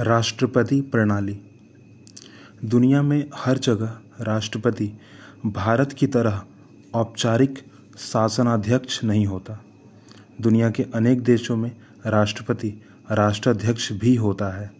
[0.00, 1.40] राष्ट्रपति प्रणाली।
[2.64, 4.92] दुनिया में हर जगह राष्ट्रपति
[5.46, 6.42] भारत की तरह
[6.94, 7.58] औपचारिक
[7.98, 9.64] शासनाध्यक्ष नहीं होता।
[10.40, 11.76] दुनिया के अनेक देशों में
[12.06, 14.72] राष्ट्रपति राष्ट्राध्यक्ष भी होता है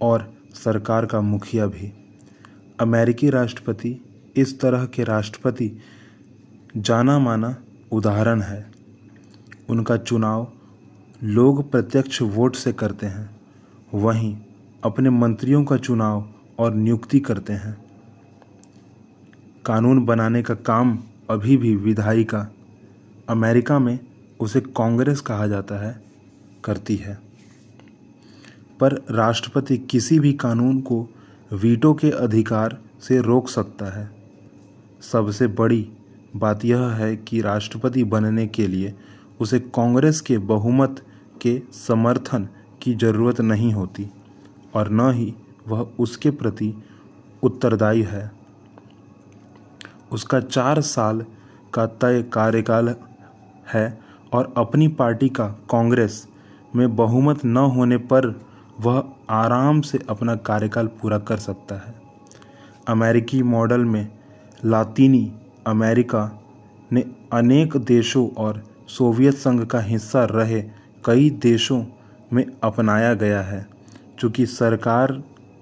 [0.00, 1.92] और सरकार का मुखिया भी।
[2.80, 4.00] अमेरिकी राष्ट्रपति
[4.36, 5.78] इस तरह के राष्ट्रपति
[6.76, 7.56] जाना माना
[7.92, 8.70] उदाहरण है।
[9.68, 10.52] उनका चुनाव
[11.22, 13.40] लोग प्रत्यक्ष वोट से करते हैं।
[13.94, 14.36] वहीं
[14.86, 17.84] अपने मंत्रियों का चुनाव और नियुक्ति करते हैं।
[19.66, 20.98] कानून बनाने का काम
[21.30, 22.52] अभी भी विधायिका
[23.28, 23.98] अमेरिका में
[24.40, 26.02] उसे कांग्रेस कहा जाता है,
[26.64, 27.18] करती है।
[28.80, 31.08] पर राष्ट्रपति किसी भी कानून को
[31.52, 34.10] वीटो के अधिकार से रोक सकता है।
[35.12, 35.92] सबसे बड़ी
[36.36, 38.94] बात यह है कि राष्ट्रपति बनने के लिए
[39.40, 41.02] उसे कांग्रेस के बहुमत
[41.42, 42.48] के समर्थन
[42.82, 44.10] की ज़रूरत नहीं होती।
[44.74, 45.34] और न ही
[45.68, 46.74] वह उसके प्रति
[47.42, 48.30] उत्तरदायी है।
[50.12, 51.24] उसका चार साल
[51.74, 52.94] का तय कार्यकाल
[53.72, 53.98] है
[54.32, 56.28] और अपनी पार्टी का कांग्रेस
[56.76, 58.40] में बहुमत न होने पर
[58.80, 61.94] वह आराम से अपना कार्यकाल पूरा कर सकता है।
[62.88, 64.08] अमेरिकी मॉडल में
[64.64, 65.32] लातीनी
[65.66, 66.40] अमेरिका
[66.92, 70.62] ने अनेक देशों और सोवियत संघ का हिस्सा रहे
[71.04, 71.84] कई देशों
[72.32, 73.75] में अपनाया गया है।
[74.18, 75.12] चूँकि सरकार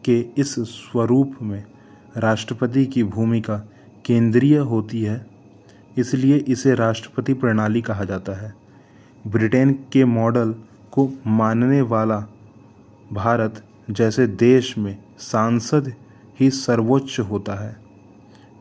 [0.04, 1.64] के इस स्वरूप में
[2.16, 3.56] राष्ट्रपति की भूमिका
[4.04, 5.24] केंद्रीय होती है,
[5.98, 8.54] इसलिए इसे राष्ट्रपति प्रणाली कहा जाता है।
[9.24, 10.54] ब्रिटेन के मॉडल
[10.92, 12.18] को मानने वाला
[13.12, 15.92] भारत जैसे देश में सांसद
[16.40, 17.76] ही सर्वोच्च होता है।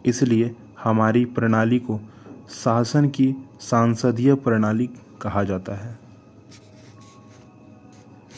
[0.05, 1.99] इसलिए हमारी प्रणाली को
[2.53, 4.89] शासन की सांसदीय प्रणाली
[5.21, 5.97] कहा जाता है।